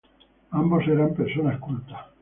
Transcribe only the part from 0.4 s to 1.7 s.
Ambos eran personas